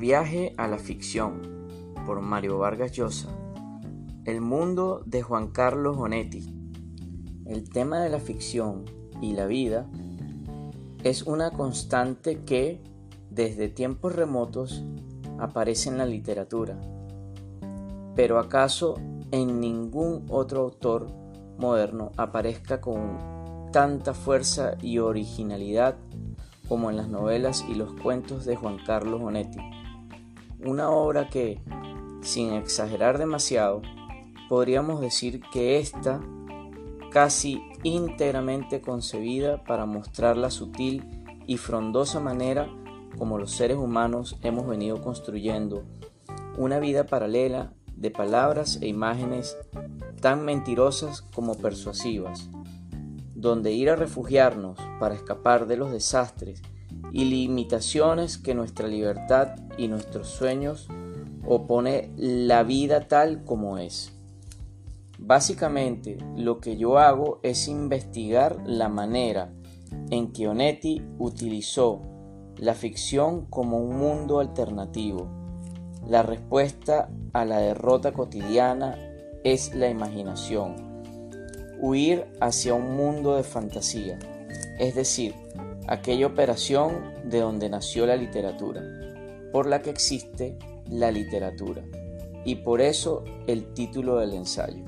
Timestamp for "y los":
27.68-27.92